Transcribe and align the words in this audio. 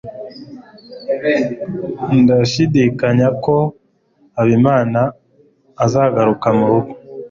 Ndashidikanya 2.21 3.27
ko 3.43 3.55
Habimana 4.35 5.01
azagaruka 5.85 6.47
murugo. 6.57 6.91